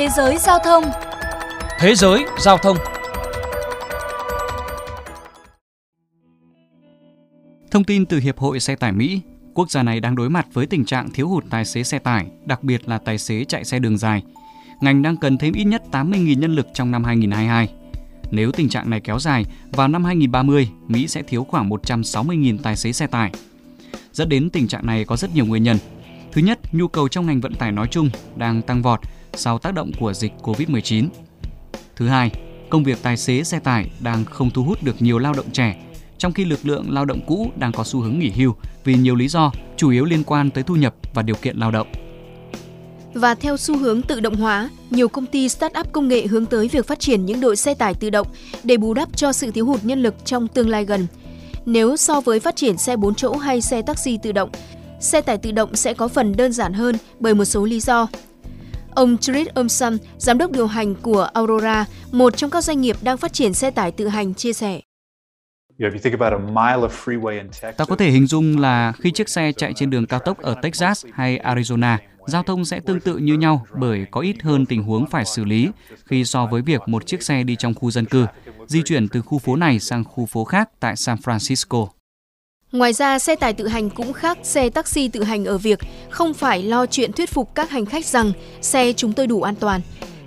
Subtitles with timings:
[0.00, 0.84] Thế giới giao thông
[1.78, 2.76] Thế giới giao thông
[7.70, 9.20] Thông tin từ Hiệp hội Xe tải Mỹ,
[9.54, 12.26] quốc gia này đang đối mặt với tình trạng thiếu hụt tài xế xe tải,
[12.46, 14.22] đặc biệt là tài xế chạy xe đường dài.
[14.80, 17.68] Ngành đang cần thêm ít nhất 80.000 nhân lực trong năm 2022.
[18.30, 22.76] Nếu tình trạng này kéo dài, vào năm 2030, Mỹ sẽ thiếu khoảng 160.000 tài
[22.76, 23.32] xế xe tải.
[24.12, 25.78] Dẫn đến tình trạng này có rất nhiều nguyên nhân.
[26.32, 29.00] Thứ nhất, nhu cầu trong ngành vận tải nói chung đang tăng vọt
[29.34, 31.08] sau tác động của dịch Covid-19.
[31.96, 32.30] Thứ hai,
[32.70, 35.76] công việc tài xế xe tải đang không thu hút được nhiều lao động trẻ,
[36.18, 39.14] trong khi lực lượng lao động cũ đang có xu hướng nghỉ hưu vì nhiều
[39.14, 41.86] lý do, chủ yếu liên quan tới thu nhập và điều kiện lao động.
[43.14, 46.68] Và theo xu hướng tự động hóa, nhiều công ty start-up công nghệ hướng tới
[46.68, 48.26] việc phát triển những đội xe tải tự động
[48.64, 51.06] để bù đắp cho sự thiếu hụt nhân lực trong tương lai gần.
[51.66, 54.50] Nếu so với phát triển xe 4 chỗ hay xe taxi tự động,
[55.00, 58.08] xe tải tự động sẽ có phần đơn giản hơn bởi một số lý do.
[58.94, 63.16] Ông Chris Omsam, giám đốc điều hành của Aurora, một trong các doanh nghiệp đang
[63.16, 64.80] phát triển xe tải tự hành, chia sẻ.
[67.76, 70.54] Ta có thể hình dung là khi chiếc xe chạy trên đường cao tốc ở
[70.62, 74.82] Texas hay Arizona, giao thông sẽ tương tự như nhau bởi có ít hơn tình
[74.82, 75.68] huống phải xử lý
[76.06, 78.26] khi so với việc một chiếc xe đi trong khu dân cư,
[78.66, 81.86] di chuyển từ khu phố này sang khu phố khác tại San Francisco.
[82.72, 85.78] Ngoài ra, xe tải tự hành cũng khác xe taxi tự hành ở việc
[86.10, 89.54] không phải lo chuyện thuyết phục các hành khách rằng xe chúng tôi đủ an
[89.54, 89.80] toàn.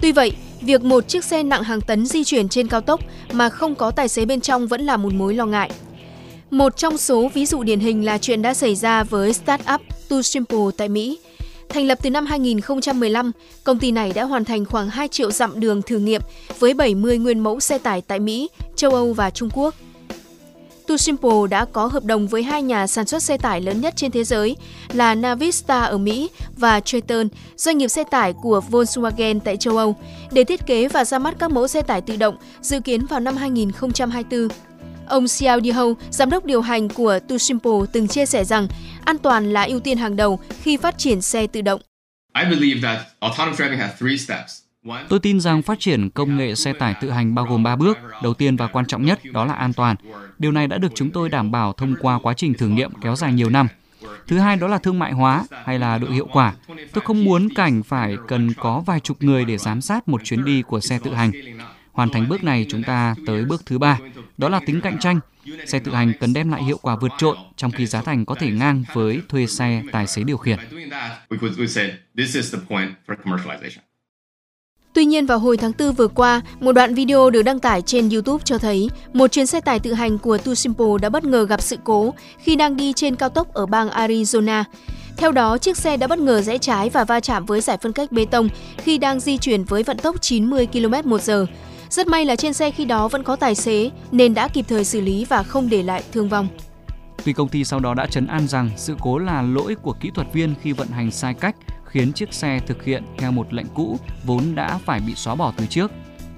[0.00, 3.00] Tuy vậy, việc một chiếc xe nặng hàng tấn di chuyển trên cao tốc
[3.32, 5.70] mà không có tài xế bên trong vẫn là một mối lo ngại.
[6.50, 10.22] Một trong số ví dụ điển hình là chuyện đã xảy ra với startup Too
[10.22, 11.18] Simple tại Mỹ.
[11.68, 13.32] Thành lập từ năm 2015,
[13.64, 16.22] công ty này đã hoàn thành khoảng 2 triệu dặm đường thử nghiệm
[16.58, 19.74] với 70 nguyên mẫu xe tải tại Mỹ, châu Âu và Trung Quốc.
[20.88, 24.10] Tusimple đã có hợp đồng với hai nhà sản xuất xe tải lớn nhất trên
[24.10, 24.56] thế giới
[24.92, 29.96] là Navistar ở Mỹ và Triton, doanh nghiệp xe tải của Volkswagen tại châu Âu,
[30.32, 33.20] để thiết kế và ra mắt các mẫu xe tải tự động dự kiến vào
[33.20, 34.48] năm 2024.
[35.08, 38.68] Ông Xiao Diho, giám đốc điều hành của Tusimple, từng chia sẻ rằng
[39.04, 41.80] an toàn là ưu tiên hàng đầu khi phát triển xe tự động.
[42.34, 44.67] I believe that autonomous driving has three steps.
[45.08, 47.98] Tôi tin rằng phát triển công nghệ xe tải tự hành bao gồm 3 bước.
[48.22, 49.96] Đầu tiên và quan trọng nhất đó là an toàn.
[50.38, 53.16] Điều này đã được chúng tôi đảm bảo thông qua quá trình thử nghiệm kéo
[53.16, 53.68] dài nhiều năm.
[54.26, 56.54] Thứ hai đó là thương mại hóa hay là độ hiệu quả.
[56.92, 60.44] Tôi không muốn cảnh phải cần có vài chục người để giám sát một chuyến
[60.44, 61.30] đi của xe tự hành.
[61.92, 63.98] Hoàn thành bước này chúng ta tới bước thứ ba,
[64.36, 65.20] đó là tính cạnh tranh.
[65.66, 68.34] Xe tự hành cần đem lại hiệu quả vượt trội trong khi giá thành có
[68.34, 70.58] thể ngang với thuê xe tài xế điều khiển.
[74.98, 78.08] Tuy nhiên vào hồi tháng 4 vừa qua, một đoạn video được đăng tải trên
[78.10, 81.46] YouTube cho thấy một chuyến xe tải tự hành của Too Simple đã bất ngờ
[81.48, 84.64] gặp sự cố khi đang đi trên cao tốc ở bang Arizona.
[85.16, 87.92] Theo đó, chiếc xe đã bất ngờ rẽ trái và va chạm với giải phân
[87.92, 91.46] cách bê tông khi đang di chuyển với vận tốc 90 km/h.
[91.90, 94.84] Rất may là trên xe khi đó vẫn có tài xế nên đã kịp thời
[94.84, 96.48] xử lý và không để lại thương vong.
[97.24, 100.10] Tuy công ty sau đó đã chấn an rằng sự cố là lỗi của kỹ
[100.14, 101.56] thuật viên khi vận hành sai cách
[101.88, 105.52] khiến chiếc xe thực hiện theo một lệnh cũ vốn đã phải bị xóa bỏ
[105.56, 105.90] từ trước.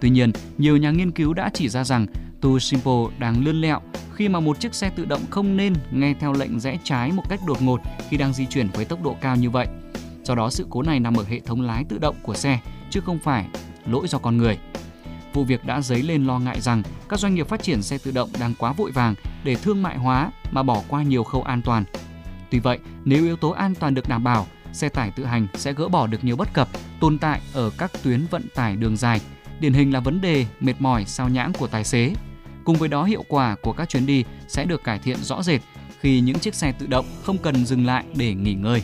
[0.00, 2.06] Tuy nhiên, nhiều nhà nghiên cứu đã chỉ ra rằng
[2.40, 3.80] Too Simple đang lươn lẹo
[4.14, 7.22] khi mà một chiếc xe tự động không nên nghe theo lệnh rẽ trái một
[7.28, 9.66] cách đột ngột khi đang di chuyển với tốc độ cao như vậy.
[10.24, 12.60] Do đó sự cố này nằm ở hệ thống lái tự động của xe
[12.90, 13.46] chứ không phải
[13.86, 14.58] lỗi do con người.
[15.32, 18.10] Vụ việc đã dấy lên lo ngại rằng các doanh nghiệp phát triển xe tự
[18.10, 21.62] động đang quá vội vàng để thương mại hóa mà bỏ qua nhiều khâu an
[21.62, 21.84] toàn.
[22.50, 25.72] Tuy vậy, nếu yếu tố an toàn được đảm bảo, xe tải tự hành sẽ
[25.72, 26.68] gỡ bỏ được nhiều bất cập
[27.00, 29.20] tồn tại ở các tuyến vận tải đường dài,
[29.60, 32.12] điển hình là vấn đề mệt mỏi sao nhãng của tài xế.
[32.64, 35.60] Cùng với đó hiệu quả của các chuyến đi sẽ được cải thiện rõ rệt
[36.00, 38.82] khi những chiếc xe tự động không cần dừng lại để nghỉ ngơi.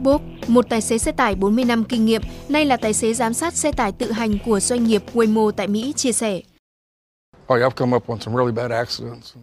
[0.00, 3.34] Bob, một tài xế xe tải 40 năm kinh nghiệm, nay là tài xế giám
[3.34, 6.40] sát xe tải tự hành của doanh nghiệp Waymo tại Mỹ chia sẻ.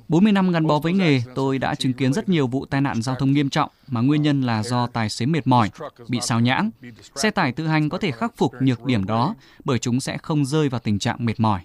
[0.07, 3.01] 40 năm gắn bó với nghề, tôi đã chứng kiến rất nhiều vụ tai nạn
[3.01, 5.69] giao thông nghiêm trọng mà nguyên nhân là do tài xế mệt mỏi,
[6.07, 6.71] bị sao nhãng.
[7.15, 10.45] Xe tải tự hành có thể khắc phục nhược điểm đó bởi chúng sẽ không
[10.45, 11.61] rơi vào tình trạng mệt mỏi.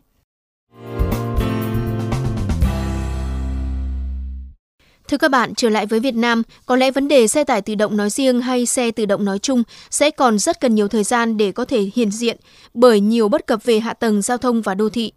[5.09, 7.75] Thưa các bạn, trở lại với Việt Nam, có lẽ vấn đề xe tải tự
[7.75, 11.05] động nói riêng hay xe tự động nói chung sẽ còn rất cần nhiều thời
[11.05, 12.37] gian để có thể hiện diện
[12.75, 15.13] bởi nhiều bất cập về hạ tầng giao thông và đô thị.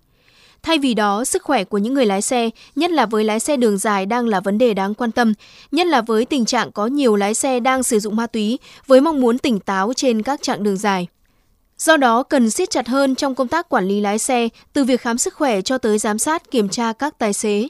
[0.68, 3.58] Thay vì đó, sức khỏe của những người lái xe, nhất là với lái xe
[3.58, 5.34] đường dài đang là vấn đề đáng quan tâm,
[5.72, 9.02] nhất là với tình trạng có nhiều lái xe đang sử dụng ma túy với
[9.02, 11.08] mong muốn tỉnh táo trên các chặng đường dài.
[11.78, 15.02] Do đó, cần siết chặt hơn trong công tác quản lý lái xe, từ việc
[15.02, 17.68] khám sức khỏe cho tới giám sát, kiểm tra các tài xế.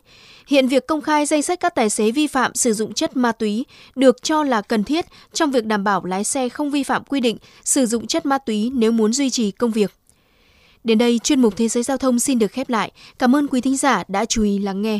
[0.47, 3.31] Hiện việc công khai danh sách các tài xế vi phạm sử dụng chất ma
[3.31, 3.65] túy
[3.95, 7.19] được cho là cần thiết trong việc đảm bảo lái xe không vi phạm quy
[7.19, 9.91] định sử dụng chất ma túy nếu muốn duy trì công việc.
[10.87, 12.91] Đến đây, chuyên mục Thế giới Giao thông xin được khép lại.
[13.19, 14.99] Cảm ơn quý thính giả đã chú ý lắng nghe.